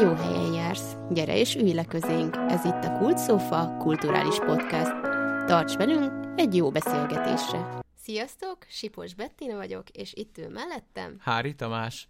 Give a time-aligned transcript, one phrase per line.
[0.00, 0.96] Jó helyen jársz.
[1.10, 2.36] Gyere és ülj le közénk.
[2.36, 4.90] Ez itt a Kult Sofa kulturális podcast.
[5.46, 7.80] Tarts velünk egy jó beszélgetésre.
[7.94, 11.16] Sziasztok, Sipos Bettina vagyok, és itt ül mellettem.
[11.20, 12.08] Hári Tamás.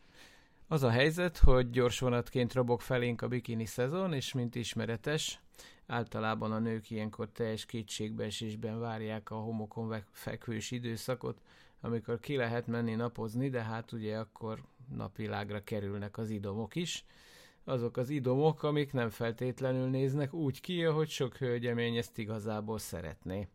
[0.68, 5.40] Az a helyzet, hogy gyors vonatként robog felénk a bikini szezon, és mint ismeretes,
[5.86, 11.40] általában a nők ilyenkor teljes kétségbeesésben várják a homokon fekvős időszakot,
[11.80, 14.62] amikor ki lehet menni napozni, de hát ugye akkor
[14.96, 17.04] napvilágra kerülnek az idomok is.
[17.68, 23.48] Azok az idomok, amik nem feltétlenül néznek úgy ki, ahogy sok hölgyemény ezt igazából szeretné.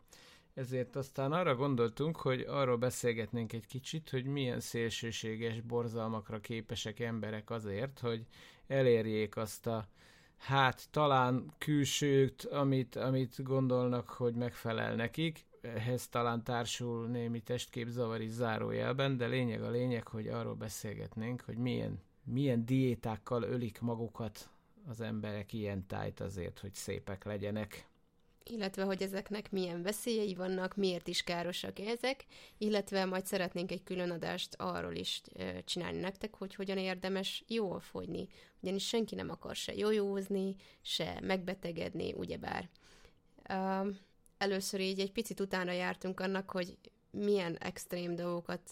[0.54, 7.50] Ezért aztán arra gondoltunk, hogy arról beszélgetnénk egy kicsit, hogy milyen szélsőséges borzalmakra képesek emberek
[7.50, 8.26] azért, hogy
[8.68, 9.88] elérjék azt a
[10.38, 15.46] hát talán külsőt, amit, amit gondolnak, hogy megfelel nekik.
[15.62, 21.58] Ehhez talán társul némi testképzavar is zárójelben, de lényeg a lényeg, hogy arról beszélgetnénk, hogy
[21.58, 24.50] milyen, milyen diétákkal ölik magukat
[24.88, 27.90] az emberek ilyen tájt azért, hogy szépek legyenek.
[28.44, 32.26] Illetve hogy ezeknek milyen veszélyei vannak, miért is károsak ezek,
[32.58, 35.22] illetve majd szeretnénk egy külön adást arról is
[35.66, 38.28] csinálni nektek, hogy hogyan érdemes jól fogyni,
[38.62, 42.70] ugyanis senki nem akar se jójózni, se megbetegedni, ugyebár.
[44.38, 46.78] Először így egy picit utána jártunk annak, hogy
[47.12, 48.72] milyen extrém dolgokat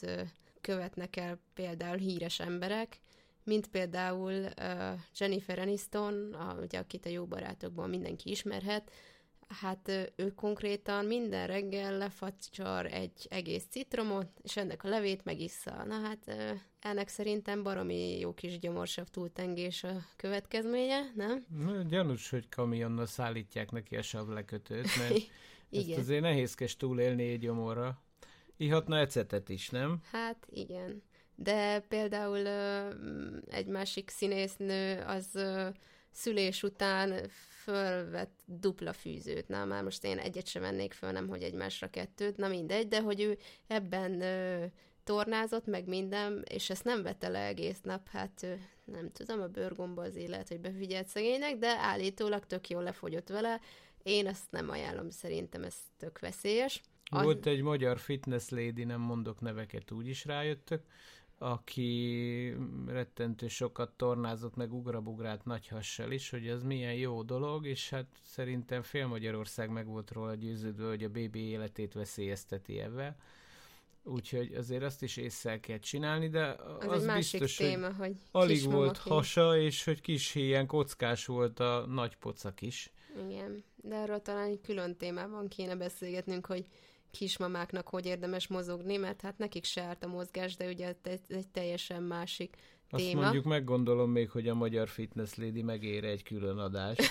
[0.61, 2.99] követnek el például híres emberek,
[3.49, 4.45] mint például
[5.17, 8.91] Jennifer Aniston, a, ugye, akit a jó barátokból mindenki ismerhet,
[9.47, 15.83] hát ő konkrétan minden reggel lefacsar egy egész citromot, és ennek a levét megissza.
[15.85, 16.35] Na hát
[16.79, 21.45] ennek szerintem baromi jó kis gyomorsav túltengés a következménye, nem?
[21.65, 25.15] Na, gyanús, hogy kamionnal szállítják neki a savlekötőt, mert
[25.69, 25.89] igen.
[25.89, 28.01] ezt azért nehézkes túlélni egy gyomorra.
[28.57, 30.01] Ihatna ecetet is, nem?
[30.11, 31.03] Hát igen.
[31.41, 32.47] De például
[33.49, 35.39] egy másik színésznő az
[36.11, 37.29] szülés után
[37.63, 39.47] fölvett dupla fűzőt.
[39.47, 43.01] Na, már most én egyet sem vennék föl, nem hogy egymásra kettőt, na mindegy, de
[43.01, 44.23] hogy ő ebben
[45.03, 48.47] tornázott, meg minden, és ezt nem vette le egész nap, hát
[48.85, 53.59] nem tudom, a bőrgomba az élet, hogy befigyelt szegénynek, de állítólag tök jól lefogyott vele.
[54.03, 56.81] Én ezt nem ajánlom, szerintem ez tök veszélyes.
[57.11, 60.83] Volt egy magyar fitness lady, nem mondok neveket, úgy is rájöttök,
[61.41, 62.53] aki
[62.85, 68.05] rettentő sokat tornázott meg ugrabugrált nagy hassal is, hogy az milyen jó dolog, és hát
[68.23, 73.15] szerintem fél Magyarország meg volt róla győződve, hogy a BB életét veszélyezteti ebben.
[74.03, 78.63] Úgyhogy azért azt is észre kell csinálni, de az, az biztos, téma, hogy, hogy alig
[78.63, 82.91] volt hasa, és hogy kis ilyen kockás volt a nagy pocak is.
[83.27, 86.65] Igen, de erről talán egy külön témában kéne beszélgetnünk, hogy
[87.11, 91.47] kismamáknak hogy érdemes mozogni, mert hát nekik se árt a mozgás, de ugye ez egy
[91.47, 92.55] teljesen másik
[92.89, 93.21] azt téma.
[93.21, 97.01] mondjuk meggondolom még, hogy a Magyar Fitness Lady megére egy külön adást.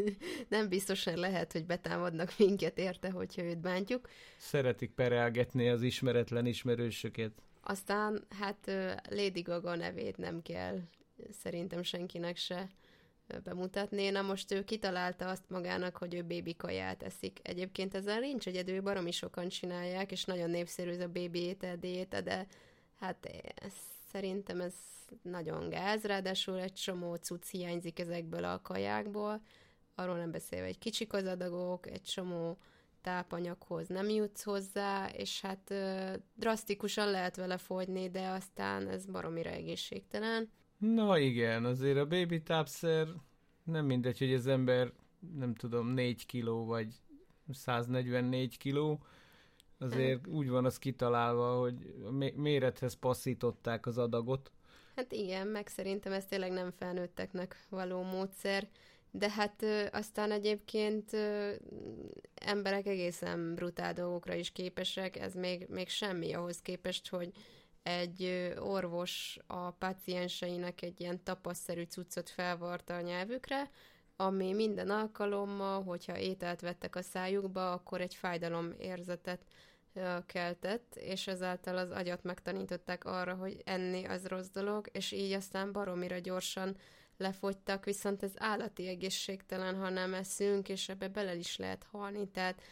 [0.48, 4.08] Nem biztosan lehet, hogy betámadnak minket érte, hogyha őt bántjuk.
[4.36, 7.32] Szeretik perelgetni az ismeretlen ismerősöket.
[7.62, 8.70] Aztán hát
[9.10, 10.78] Lady Gaga nevét nem kell
[11.30, 12.68] szerintem senkinek se
[13.44, 14.10] bemutatni.
[14.10, 17.38] Na most ő kitalálta azt magának, hogy ő bébi kaját eszik.
[17.42, 22.20] Egyébként ezzel nincs egyedül, baromi sokan csinálják, és nagyon népszerű ez a bébi étel diéta,
[22.20, 22.46] de
[22.98, 23.72] hát ez,
[24.12, 24.74] szerintem ez
[25.22, 29.42] nagyon gáz, ráadásul egy csomó cucc hiányzik ezekből a kajákból,
[29.94, 32.58] arról nem beszélve, hogy kicsik az adagok, egy csomó
[33.00, 35.74] tápanyaghoz nem jutsz hozzá, és hát
[36.34, 40.50] drasztikusan lehet vele fogyni, de aztán ez baromira egészségtelen.
[40.78, 43.08] Na igen, azért a baby tápszer
[43.62, 44.92] nem mindegy, hogy az ember
[45.38, 46.94] nem tudom, 4 kiló vagy
[47.52, 49.02] 144 kiló,
[49.78, 50.26] azért hát.
[50.26, 54.50] úgy van az kitalálva, hogy a mérethez passzították az adagot.
[54.96, 58.68] Hát igen, meg szerintem ez tényleg nem felnőtteknek való módszer,
[59.10, 61.52] de hát ö, aztán egyébként ö,
[62.34, 67.32] emberek egészen brutál dolgokra is képesek, ez még, még semmi ahhoz képest, hogy
[67.82, 73.70] egy orvos a pacienseinek egy ilyen tapaszszerű cuccot felvarta a nyelvükre,
[74.16, 79.44] ami minden alkalommal, hogyha ételt vettek a szájukba, akkor egy fájdalom érzetet
[80.26, 85.72] keltett, és ezáltal az agyat megtanították arra, hogy enni az rossz dolog, és így aztán
[85.72, 86.76] baromira gyorsan
[87.16, 92.62] lefogytak, viszont ez állati egészségtelen, ha nem eszünk, és ebbe bele is lehet halni, tehát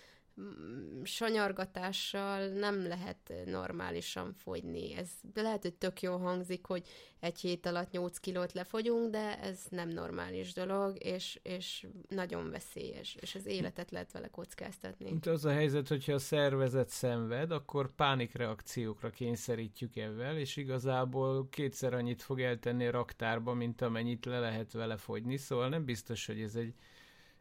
[1.02, 4.94] sanyargatással nem lehet normálisan fogyni.
[4.94, 6.86] Ez lehet, hogy tök jó hangzik, hogy
[7.20, 13.16] egy hét alatt 8 kilót lefogyunk, de ez nem normális dolog, és, és nagyon veszélyes,
[13.20, 15.10] és az életet lehet vele kockáztatni.
[15.10, 21.94] Mint az a helyzet, hogyha a szervezet szenved, akkor pánikreakciókra kényszerítjük ezzel, és igazából kétszer
[21.94, 26.40] annyit fog eltenni a raktárba, mint amennyit le lehet vele fogyni, szóval nem biztos, hogy
[26.40, 26.74] ez egy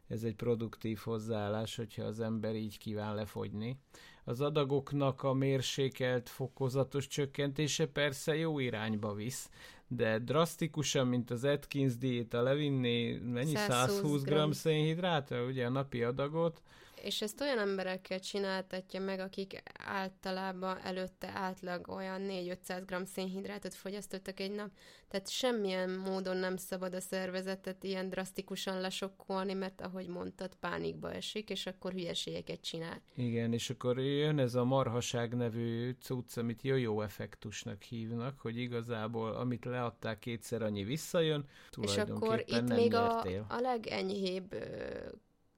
[0.08, 3.76] ez egy produktív hozzáállás, hogyha az ember így kíván lefogyni.
[4.24, 9.50] Az adagoknak a mérsékelt fokozatos csökkentése persze jó irányba visz,
[9.88, 13.54] de drasztikusan, mint az Atkins diéta levinni mennyi?
[13.54, 16.62] 120 g szénhidrát, ugye a napi adagot,
[17.06, 24.40] és ezt olyan emberekkel csináltatja meg, akik általában előtte átlag olyan 4-500 g szénhidrátot fogyasztottak
[24.40, 24.70] egy nap.
[25.08, 31.50] Tehát semmilyen módon nem szabad a szervezetet ilyen drasztikusan lesokkolni, mert ahogy mondtad, pánikba esik,
[31.50, 33.02] és akkor hülyeségeket csinál.
[33.14, 39.32] Igen, és akkor jön ez a marhaság nevű cucc, amit jó effektusnak hívnak, hogy igazából
[39.32, 41.44] amit leadták kétszer annyi visszajön,
[41.80, 44.54] És akkor itt még a, a legenyhébb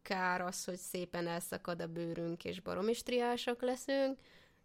[0.08, 4.18] kár az, hogy szépen elszakad a bőrünk, és baromistriásak leszünk,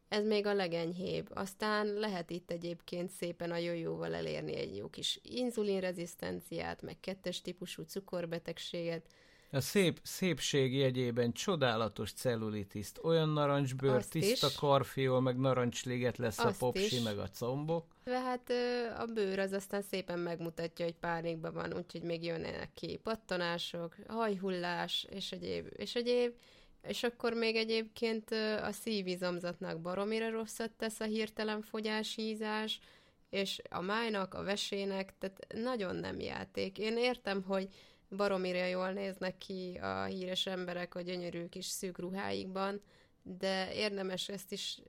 [0.08, 1.30] ez még a legenyhébb.
[1.34, 7.84] Aztán lehet itt egyébként szépen a jójóval elérni egy jó kis inzulinrezisztenciát, meg kettes típusú
[7.84, 9.06] cukorbetegséget,
[9.54, 14.56] a szép, szépség jegyében csodálatos cellulitiszt, olyan narancsbőr, Azt tiszta is.
[14.56, 17.02] karfiol, meg narancsléget lesz Azt a popsi, is.
[17.02, 17.86] meg a combok.
[18.06, 18.52] Hát
[18.98, 25.08] a bőr az aztán szépen megmutatja, hogy pánikban van, úgyhogy még jönnek ki pattanások, hajhullás,
[25.10, 26.34] és egyéb, és egyéb.
[26.88, 32.80] És akkor még egyébként a szívizomzatnak baromira rosszat tesz a hirtelen fogyás, hízás,
[33.30, 36.78] és a májnak, a vesének, tehát nagyon nem játék.
[36.78, 37.68] Én értem, hogy
[38.16, 42.82] baromira jól néznek ki a híres emberek a gyönyörű kis szűk ruháikban,
[43.24, 44.80] de érdemes ezt is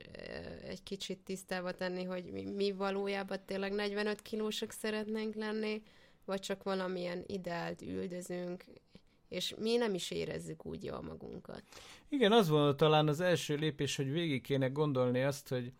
[0.67, 5.81] egy kicsit tisztába tenni, hogy mi, mi valójában tényleg 45 kilósak szeretnénk lenni,
[6.25, 8.63] vagy csak valamilyen ideált üldözünk,
[9.29, 11.63] és mi nem is érezzük úgy jól magunkat.
[12.09, 15.71] Igen, az volt talán az első lépés, hogy végig kéne gondolni azt, hogy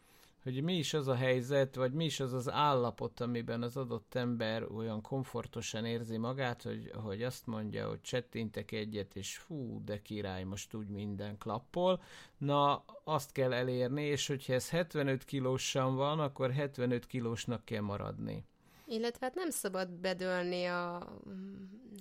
[0.45, 4.15] hogy mi is az a helyzet, vagy mi is az az állapot, amiben az adott
[4.15, 10.01] ember olyan komfortosan érzi magát, hogy, hogy azt mondja, hogy csettintek egyet, és fú, de
[10.01, 12.01] király, most úgy minden klappol.
[12.37, 18.45] Na, azt kell elérni, és hogyha ez 75 kilósan van, akkor 75 kilósnak kell maradni.
[18.87, 21.13] Illetve hát nem szabad bedölni a,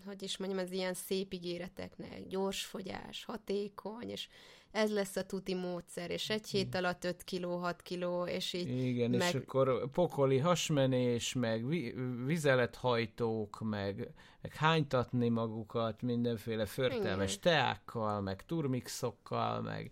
[0.06, 4.28] hogy is mondjam, az ilyen szép ígéreteknek, gyors fogyás, hatékony, és
[4.70, 8.84] ez lesz a tuti módszer, és egy hét alatt 5 kiló, 6 kiló, és így...
[8.84, 9.28] Igen, meg...
[9.28, 11.94] és akkor pokoli hasmenés, meg vi-
[12.24, 19.90] vizelethajtók, meg, meg hánytatni magukat mindenféle förtelmes teákkal, meg turmixokkal, meg...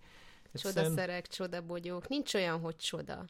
[0.54, 3.24] Csodaszerek, csodabogyók, nincs olyan, hogy csoda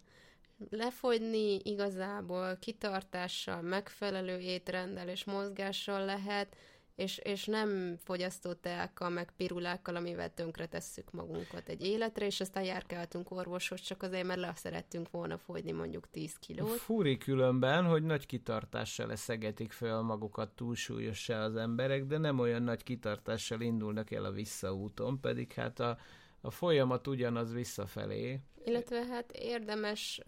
[0.71, 6.57] lefogyni igazából kitartással, megfelelő étrenddel és mozgással lehet,
[6.95, 12.63] és, és nem fogyasztó teákkal, meg pirulákkal, amivel tönkre tesszük magunkat egy életre, és aztán
[12.63, 16.71] járkáltunk orvoshoz, csak azért, mert le szerettünk volna fogyni mondjuk 10 kilót.
[16.71, 22.83] Fúri különben, hogy nagy kitartással leszegetik fel magukat túlsúlyossá az emberek, de nem olyan nagy
[22.83, 25.99] kitartással indulnak el a visszaúton, pedig hát a,
[26.43, 28.41] a folyamat ugyanaz visszafelé.
[28.65, 30.21] Illetve hát érdemes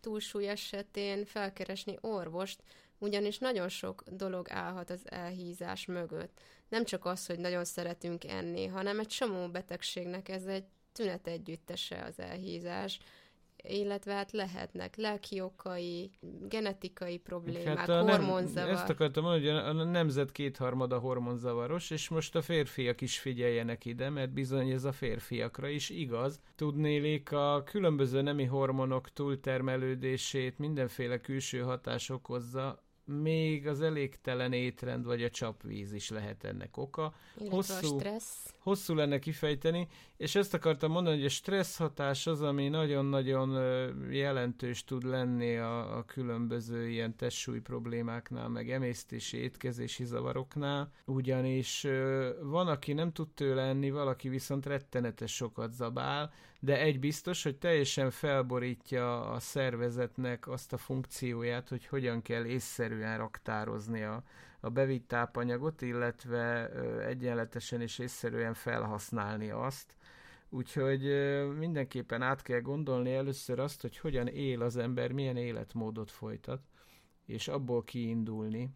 [0.00, 2.62] túlsúly esetén felkeresni orvost,
[2.98, 6.40] ugyanis nagyon sok dolog állhat az elhízás mögött.
[6.68, 12.04] Nem csak az, hogy nagyon szeretünk enni, hanem egy csomó betegségnek ez egy tünet együttese
[12.04, 12.98] az elhízás,
[13.62, 16.10] illetve hát lehetnek lelki okai,
[16.48, 18.68] genetikai problémák, hát hormonzavar.
[18.68, 23.84] Nem, ezt akartam mondani, hogy a nemzet kétharmada hormonzavaros, és most a férfiak is figyeljenek
[23.84, 26.40] ide, mert bizony ez a férfiakra is igaz.
[26.56, 35.22] Tudnélik a különböző nemi hormonok túltermelődését mindenféle külső hatás okozza, még az elégtelen étrend vagy
[35.22, 37.14] a csapvíz is lehet ennek oka.
[37.48, 38.54] hosszú, a stressz.
[38.58, 43.50] Hosszú lenne kifejteni, és ezt akartam mondani, hogy a stressz hatás az, ami nagyon-nagyon
[44.10, 51.86] jelentős tud lenni a, a különböző ilyen testsúly problémáknál, meg emésztési, étkezési zavaroknál, ugyanis
[52.42, 56.32] van, aki nem tud tőle enni, valaki viszont rettenetes sokat zabál,
[56.66, 63.18] de egy biztos, hogy teljesen felborítja a szervezetnek azt a funkcióját, hogy hogyan kell észszerűen
[63.18, 64.22] raktározni a,
[64.60, 66.70] a bevitt tápanyagot, illetve
[67.06, 69.94] egyenletesen és észszerűen felhasználni azt.
[70.48, 71.02] Úgyhogy
[71.58, 76.60] mindenképpen át kell gondolni először azt, hogy hogyan él az ember, milyen életmódot folytat,
[77.26, 78.70] és abból kiindulni.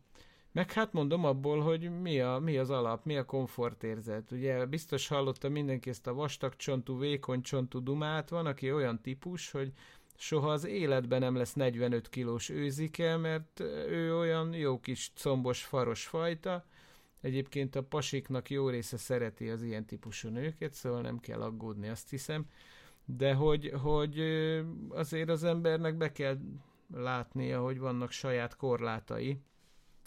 [0.53, 4.31] Meg hát mondom abból, hogy mi, a, mi az alap, mi a komfortérzet.
[4.31, 8.29] Ugye biztos hallotta mindenki ezt a vastag csontú, vékony csontú dumát.
[8.29, 9.73] Van, aki olyan típus, hogy
[10.17, 16.07] soha az életben nem lesz 45 kilós őzike, mert ő olyan jó kis combos, faros
[16.07, 16.65] fajta.
[17.21, 22.11] Egyébként a pasiknak jó része szereti az ilyen típusú nőket, szóval nem kell aggódni, azt
[22.11, 22.47] hiszem.
[23.05, 24.21] De hogy, hogy
[24.89, 26.39] azért az embernek be kell
[26.95, 29.41] látnia, hogy vannak saját korlátai,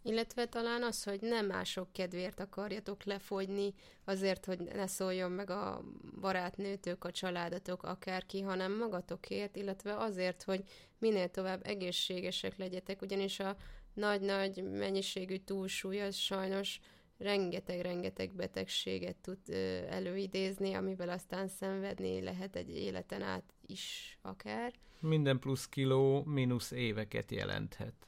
[0.04, 5.84] illetve talán az, hogy nem mások kedvéért akarjatok lefogyni, azért, hogy ne szóljon meg a
[6.22, 10.64] barátnőtök, a családatok, akárki, hanem magatokért, illetve azért, hogy
[10.98, 13.56] minél tovább egészségesek legyetek, ugyanis a
[13.94, 16.80] nagy-nagy mennyiségű túlsúly az sajnos
[17.18, 19.50] rengeteg-rengeteg betegséget tud
[19.90, 24.74] előidézni, amivel aztán szenvedni lehet egy életen át is akár.
[25.00, 28.08] Minden plusz kiló mínusz éveket jelenthet.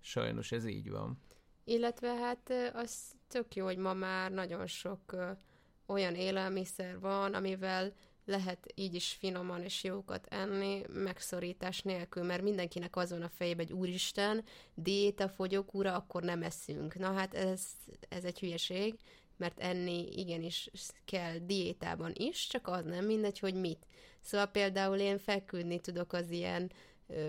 [0.00, 1.18] Sajnos ez így van.
[1.64, 2.96] Illetve hát az
[3.28, 5.16] tök jó, hogy ma már nagyon sok
[5.86, 7.92] olyan élelmiszer van, amivel
[8.24, 13.72] lehet így is finoman és jókat enni, megszorítás nélkül, mert mindenkinek azon a fejében, egy
[13.72, 14.44] úristen,
[14.74, 16.94] diéta, fogyókúra, akkor nem eszünk.
[16.94, 17.62] Na hát ez,
[18.08, 18.94] ez egy hülyeség,
[19.36, 20.70] mert enni igenis
[21.04, 23.86] kell diétában is, csak az nem mindegy, hogy mit.
[24.20, 26.72] Szóval például én feküdni tudok az ilyen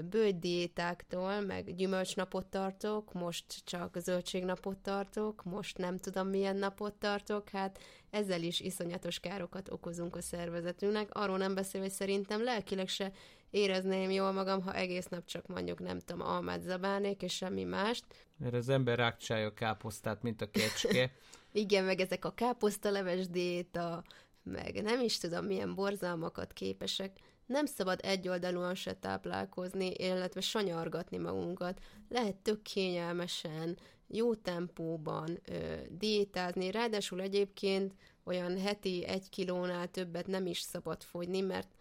[0.10, 7.80] bődiétáktól, meg gyümölcsnapot tartok, most csak zöldségnapot tartok, most nem tudom milyen napot tartok, hát
[8.10, 11.14] ezzel is iszonyatos károkat okozunk a szervezetünknek.
[11.14, 13.12] Arról nem beszél, hogy szerintem lelkileg se
[13.50, 18.04] érezném jól magam, ha egész nap csak mondjuk nem tudom, almát zabálnék, és semmi mást.
[18.38, 21.12] Mert az ember rákcsálja a káposztát, mint a kecske.
[21.52, 24.04] Igen, meg ezek a káposztaleves diéta,
[24.44, 31.80] meg nem is tudom, milyen borzalmakat képesek nem szabad egyoldalúan se táplálkozni, illetve sanyargatni magunkat.
[32.10, 40.46] Lehet tök kényelmesen, jó tempóban ö, diétázni, ráadásul egyébként olyan heti egy kilónál többet nem
[40.46, 41.76] is szabad fogyni, mert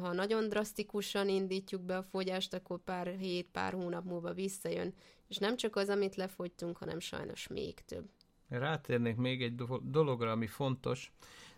[0.00, 4.94] ha nagyon drasztikusan indítjuk be a fogyást, akkor pár hét, pár hónap múlva visszajön,
[5.28, 8.10] és nem csak az, amit lefogytunk, hanem sajnos még több.
[8.48, 11.12] Rátérnék még egy dologra, ami fontos,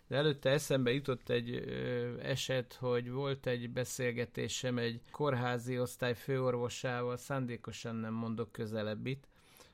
[0.07, 7.17] de előtte eszembe jutott egy ö, eset, hogy volt egy beszélgetésem egy kórházi osztály főorvosával,
[7.17, 9.27] szándékosan nem mondok közelebbit,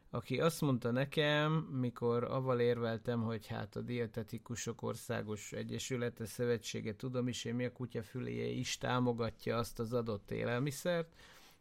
[0.10, 7.28] aki azt mondta nekem, mikor avval érveltem, hogy hát a Dietetikusok Országos Egyesülete Szövetsége tudom
[7.28, 11.14] is, én mi a kutyafüléje is támogatja azt az adott élelmiszert,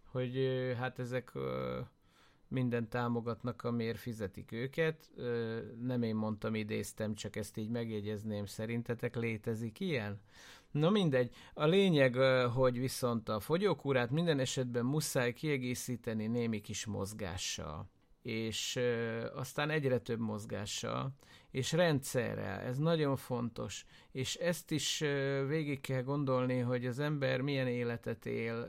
[0.05, 0.39] hogy
[0.79, 1.33] hát ezek
[2.50, 5.11] mindent támogatnak, amiért fizetik őket.
[5.83, 8.47] Nem én mondtam, idéztem, csak ezt így megjegyezném.
[8.47, 10.21] Szerintetek létezik ilyen?
[10.71, 11.35] Na mindegy.
[11.54, 12.14] A lényeg,
[12.52, 17.90] hogy viszont a fogyókúrát minden esetben muszáj kiegészíteni némi kis mozgással
[18.23, 18.79] és
[19.35, 21.15] aztán egyre több mozgással,
[21.50, 24.99] és rendszerrel, ez nagyon fontos, és ezt is
[25.49, 28.69] végig kell gondolni, hogy az ember milyen életet él,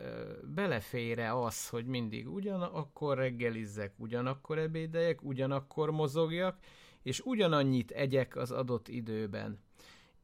[0.55, 6.57] belefére az, hogy mindig ugyanakkor reggelizzek, ugyanakkor ebédeljek, ugyanakkor mozogjak,
[7.03, 9.59] és ugyanannyit egyek az adott időben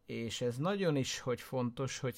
[0.07, 2.15] és ez nagyon is, hogy fontos, hogy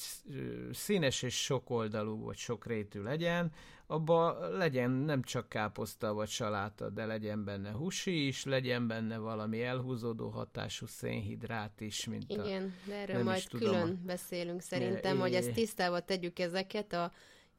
[0.72, 3.52] színes és sokoldalú vagy sokrétű legyen,
[3.88, 9.64] abba legyen nem csak káposzta vagy saláta, de legyen benne húsi is, legyen benne valami
[9.64, 15.22] elhúzódó hatású szénhidrát is, mint Igen, a, de erről majd külön tudom, beszélünk szerintem, ne,
[15.22, 17.12] hogy ezt tisztába tegyük ezeket a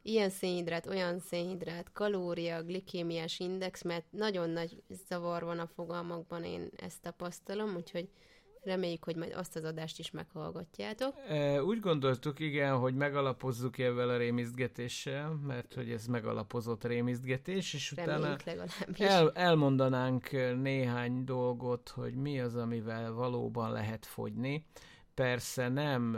[0.02, 6.68] ilyen szénhidrát, olyan szénhidrát, kalória, glikémiás index, mert nagyon nagy zavar van a fogalmakban, én
[6.76, 8.08] ezt tapasztalom, úgyhogy
[8.62, 11.14] Reméljük, hogy majd azt az adást is meghallgatjátok.
[11.28, 17.92] E, úgy gondoltuk, igen, hogy megalapozzuk ezzel a rémisztgetéssel, mert hogy ez megalapozott rémisztgetés, és
[17.92, 18.36] utána
[18.98, 24.64] el, elmondanánk néhány dolgot, hogy mi az, amivel valóban lehet fogyni.
[25.14, 26.16] Persze nem,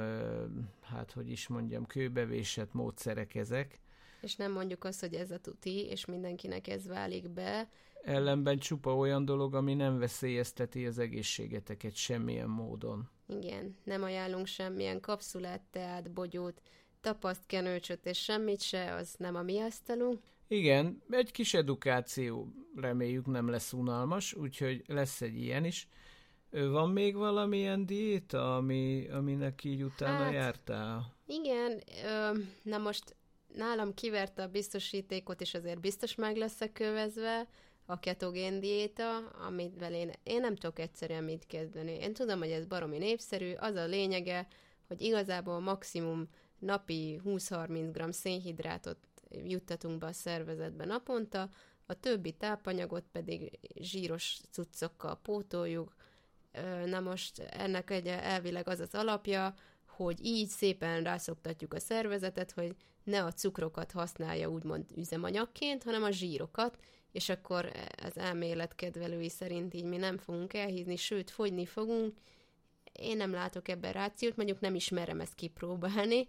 [0.80, 3.80] hát hogy is mondjam, kőbevésett módszerek ezek.
[4.20, 7.68] És nem mondjuk azt, hogy ez a tuti, és mindenkinek ez válik be,
[8.04, 13.08] ellenben csupa olyan dolog, ami nem veszélyezteti az egészségeteket semmilyen módon.
[13.28, 16.60] Igen, nem ajánlunk semmilyen kapszulát, teát, bogyót,
[17.00, 20.20] tapasztkenőcsöt és semmit se, az nem a mi asztalunk.
[20.48, 25.88] Igen, egy kis edukáció reméljük nem lesz unalmas, úgyhogy lesz egy ilyen is.
[26.50, 31.16] Van még valamilyen diéta, ami, aminek így utána hát, jártál?
[31.26, 33.16] Igen, ö, na most
[33.54, 37.48] nálam kiverte a biztosítékot, és azért biztos meg leszek kövezve,
[37.92, 41.92] a ketogén diéta, amit én, én nem tudok egyszerűen mit kezdeni.
[41.92, 44.46] Én tudom, hogy ez baromi népszerű, az a lényege,
[44.88, 48.98] hogy igazából maximum napi 20-30 g szénhidrátot
[49.30, 51.48] juttatunk be a szervezetbe naponta,
[51.86, 55.94] a többi tápanyagot pedig zsíros cuccokkal pótoljuk.
[56.84, 59.54] Na most ennek egy elvileg az az alapja,
[59.96, 66.10] hogy így szépen rászoktatjuk a szervezetet, hogy ne a cukrokat használja úgymond üzemanyagként, hanem a
[66.10, 66.78] zsírokat,
[67.12, 67.72] és akkor
[68.02, 72.18] az elmélet kedvelői szerint így mi nem fogunk elhízni, sőt, fogyni fogunk.
[72.92, 76.26] Én nem látok ebben rációt, mondjuk nem ismerem ezt kipróbálni.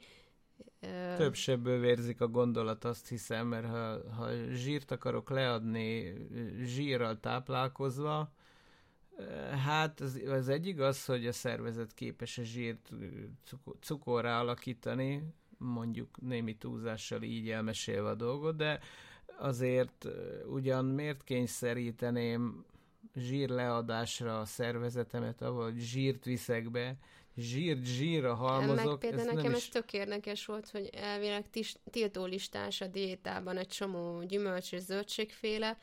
[1.18, 6.14] Több sebből vérzik a gondolat, azt hiszem, mert ha, ha zsírt akarok leadni
[6.64, 8.34] zsírral táplálkozva,
[9.64, 12.90] Hát az, az egyik az, hogy a szervezet képes a zsírt
[13.80, 15.24] cukorra alakítani,
[15.58, 18.80] mondjuk némi túlzással így elmesélve a dolgot, de
[19.38, 20.08] azért
[20.46, 22.66] ugyan miért kényszeríteném
[23.16, 26.98] zsírleadásra a szervezetemet, ahol zsírt viszek be,
[27.36, 29.02] zsírt zsírra halmozok.
[29.02, 29.58] Meg például nekem is...
[29.58, 31.46] ez tök érdekes volt, hogy elvileg
[31.92, 35.78] tiltólistás a diétában egy csomó gyümölcs és zöldségféle,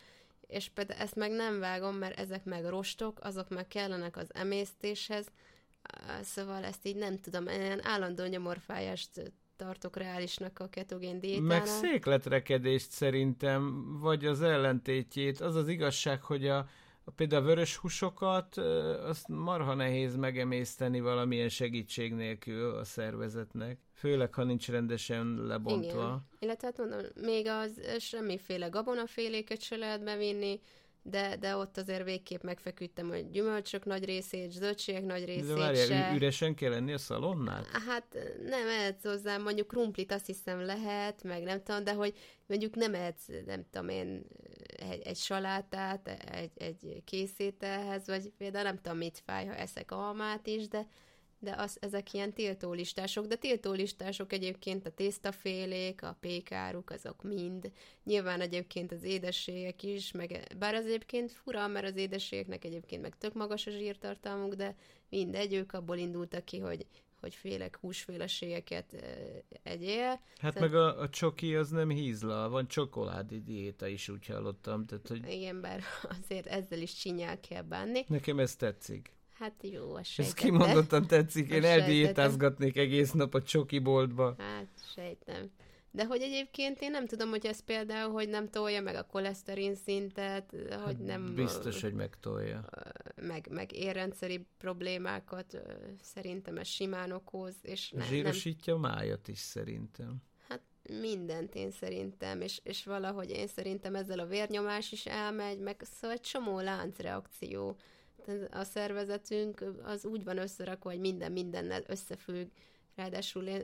[0.51, 5.27] és például ezt meg nem vágom, mert ezek meg rostok, azok meg kellenek az emésztéshez,
[6.23, 11.59] szóval ezt így nem tudom, ilyen állandó nyomorfájást tartok reálisnak a ketogén diétánál.
[11.59, 15.41] Meg székletrekedést szerintem, vagy az ellentétjét.
[15.41, 16.69] Az az igazság, hogy a
[17.17, 18.57] például a vörös húsokat,
[19.07, 23.79] azt marha nehéz megemészteni valamilyen segítség nélkül a szervezetnek.
[23.93, 26.03] Főleg, ha nincs rendesen lebontva.
[26.03, 26.27] Igen.
[26.39, 30.61] Illetve hát mondom, még az semmiféle gabonaféléket se lehet bevinni,
[31.03, 35.87] de, de ott azért végképp megfeküdtem, hogy gyümölcsök nagy részét, zöldségek nagy részét de várjál,
[35.87, 36.15] se.
[36.15, 37.67] üresen kell lenni a szalonnát?
[37.87, 42.15] Hát nem ehetsz hozzá, mondjuk krumplit azt hiszem lehet, meg nem tudom, de hogy
[42.47, 44.25] mondjuk nem ehetsz, nem tudom én,
[44.81, 50.47] egy, egy salátát, egy, egy készételhez, vagy például nem tudom mit fáj, ha eszek almát
[50.47, 50.87] is, de
[51.43, 57.73] de az, ezek ilyen tiltólistások, de tiltólistások egyébként a tésztafélék, a pékáruk, azok mind.
[58.05, 63.19] Nyilván egyébként az édességek is, meg, bár az egyébként fura, mert az édességeknek egyébként meg
[63.19, 64.77] tök magas a zsírtartalmuk, de
[65.09, 66.87] mindegy, ők abból indultak ki, hogy,
[67.21, 68.97] hogy félek húsféleségeket
[69.63, 70.21] egyél.
[70.39, 70.73] Hát Szerint...
[70.73, 74.87] meg a, a csoki az nem hízla, van csokoládé diéta is, úgy hallottam.
[74.87, 75.29] Tehát, hogy...
[75.29, 75.81] Igen, bár
[76.21, 78.05] azért ezzel is csinyál kell bánni.
[78.09, 79.13] Nekem ez tetszik.
[79.33, 84.35] Hát jó, a Ez kimondottan tetszik, én eldiétázgatnék egész nap a csoki boltba.
[84.39, 85.51] Hát sejtem.
[85.93, 89.75] De hogy egyébként én nem tudom, hogy ez például, hogy nem tolja meg a koleszterin
[89.75, 91.35] szintet, hát hogy nem...
[91.35, 92.65] Biztos, hogy megtolja.
[93.15, 95.63] Meg, meg érrendszeri problémákat
[96.03, 98.85] szerintem ez simán okoz, és ne, Zsírosítja nem...
[98.85, 100.17] a májat is szerintem.
[100.49, 100.63] Hát
[101.01, 106.17] mindent én szerintem, és, és valahogy én szerintem ezzel a vérnyomás is elmegy, meg szóval
[106.17, 107.77] egy csomó láncreakció
[108.51, 112.49] a szervezetünk az úgy van összerakva, hogy minden mindennel összefügg.
[113.01, 113.63] Ráadásul én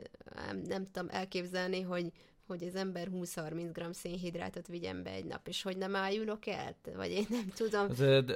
[0.67, 2.11] nem, tudom elképzelni, hogy,
[2.47, 6.75] hogy az ember 20-30 g szénhidrátot vigyen be egy nap, és hogy nem ájulok el,
[6.95, 7.87] vagy én nem tudom.
[7.97, 8.35] De, de,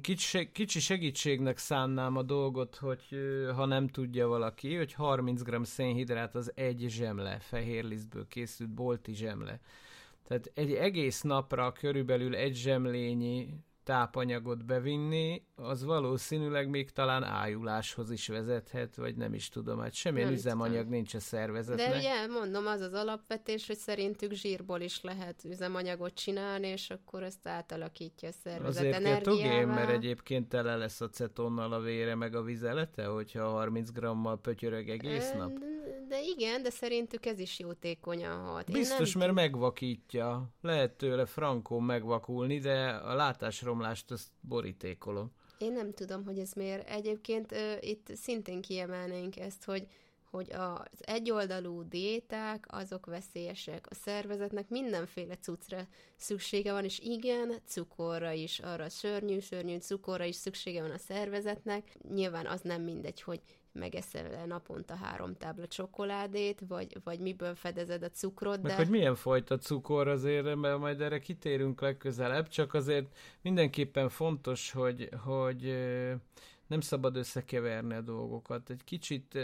[0.00, 3.02] kicsi, kicsi segítségnek szánnám a dolgot, hogy
[3.54, 9.14] ha nem tudja valaki, hogy 30 g szénhidrát az egy zsemle, fehér lisztből készült bolti
[9.14, 9.60] zsemle.
[10.28, 13.48] Tehát egy egész napra körülbelül egy zsemlényi
[13.84, 20.26] tápanyagot bevinni, az valószínűleg még talán ájuláshoz is vezethet, vagy nem is tudom, hát semmilyen
[20.26, 20.90] nem üzemanyag tudom.
[20.90, 21.90] nincs a szervezetnek.
[21.90, 27.22] De ugye, mondom, az az alapvetés, hogy szerintük zsírból is lehet üzemanyagot csinálni, és akkor
[27.22, 29.74] ezt átalakítja a szervezet Azért energiával.
[29.74, 34.88] mert egyébként tele lesz a cetonnal a vére, meg a vizelete, hogyha 30 grammal pötyörög
[34.88, 35.52] egész nap.
[36.08, 38.72] De igen, de szerintük ez is jótékonyan hat.
[38.72, 39.22] Biztos, nem...
[39.22, 40.48] mert megvakítja.
[40.60, 45.32] Lehet tőle frankó megvakulni, de a látásromlást azt borítékolom.
[45.58, 46.88] Én nem tudom, hogy ez miért.
[46.88, 49.86] Egyébként uh, itt szintén kiemelnénk ezt, hogy
[50.34, 53.86] hogy az egyoldalú diéták, azok veszélyesek.
[53.90, 55.86] A szervezetnek mindenféle cuccra
[56.16, 61.96] szüksége van, és igen, cukorra is, arra szörnyű, szörnyű cukorra is szüksége van a szervezetnek.
[62.14, 63.40] Nyilván az nem mindegy, hogy
[63.74, 68.62] megeszel naponta három tábla csokoládét, vagy, vagy miből fedezed a cukrot.
[68.62, 68.76] Meg de...
[68.76, 75.08] hogy milyen fajta cukor azért, mert majd erre kitérünk legközelebb, csak azért mindenképpen fontos, hogy,
[75.24, 75.74] hogy
[76.66, 78.70] nem szabad összekeverni a dolgokat.
[78.70, 79.38] Egy kicsit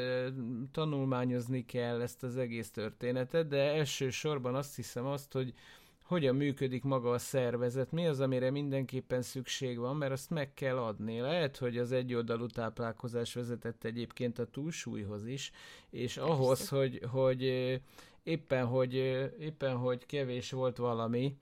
[0.72, 5.54] tanulmányozni kell ezt az egész történetet, de elsősorban azt hiszem azt, hogy
[6.10, 10.78] hogyan működik maga a szervezet, mi az, amire mindenképpen szükség van, mert azt meg kell
[10.78, 11.20] adni.
[11.20, 15.50] Lehet, hogy az egyoldalú táplálkozás vezetett egyébként a túlsúlyhoz is,
[15.90, 16.30] és Persze.
[16.30, 17.42] ahhoz, hogy, hogy
[18.22, 18.94] éppen, hogy
[19.40, 21.36] éppen, hogy kevés volt valami,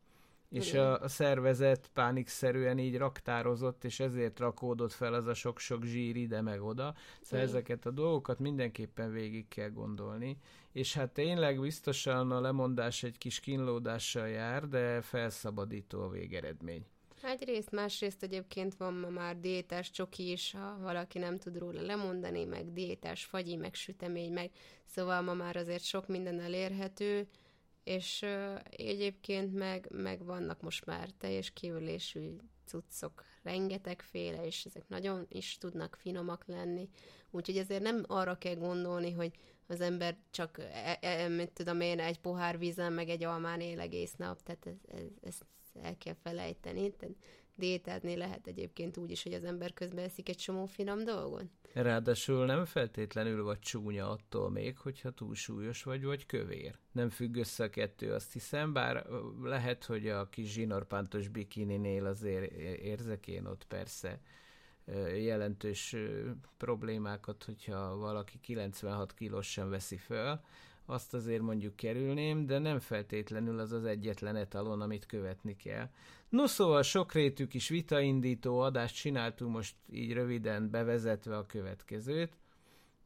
[0.50, 6.16] És a, a szervezet pánikszerűen így raktározott, és ezért rakódott fel az a sok-sok zsír
[6.16, 6.94] ide meg oda.
[7.20, 7.54] Szóval Igen.
[7.54, 10.36] ezeket a dolgokat mindenképpen végig kell gondolni.
[10.72, 16.86] És hát tényleg biztosan a lemondás egy kis kínlódással jár, de felszabadító a végeredmény.
[17.22, 22.44] Egyrészt, másrészt egyébként van ma már diétás csoki is, ha valaki nem tud róla lemondani,
[22.44, 24.50] meg diétás fagyi, meg sütemény, meg
[24.84, 27.28] szóval ma már azért sok minden elérhető,
[27.88, 28.26] és
[28.70, 35.96] egyébként meg, meg vannak most már teljes kívülésű cuccok, rengetegféle, és ezek nagyon is tudnak
[36.00, 36.88] finomak lenni.
[37.30, 39.32] Úgyhogy ezért nem arra kell gondolni, hogy
[39.66, 43.80] az ember csak, e, e, mit tudom én, egy pohár vízen, meg egy almán él
[43.80, 45.44] egész nap, tehát ez, ez, ezt
[45.82, 46.90] el kell felejteni.
[46.90, 47.16] Tehát
[47.58, 51.44] diétázni lehet egyébként úgy is, hogy az ember közben eszik egy csomó finom dolgot.
[51.72, 56.78] Ráadásul nem feltétlenül vagy csúnya attól még, hogyha túlsúlyos vagy, vagy kövér.
[56.92, 59.06] Nem függ össze a kettő, azt hiszem, bár
[59.42, 64.20] lehet, hogy a kis zsinórpántos bikininél azért érzek én ott persze
[65.16, 65.96] jelentős
[66.56, 70.40] problémákat, hogyha valaki 96 kilós sem veszi föl,
[70.90, 75.88] azt azért mondjuk kerülném, de nem feltétlenül az az egyetlen etalon, amit követni kell.
[76.28, 82.32] No szóval sokrétű kis vitaindító adást csináltunk most így röviden bevezetve a következőt,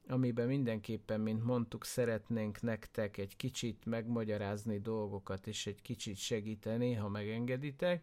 [0.09, 7.09] amiben mindenképpen, mint mondtuk, szeretnénk nektek egy kicsit megmagyarázni dolgokat, és egy kicsit segíteni, ha
[7.09, 8.03] megengeditek.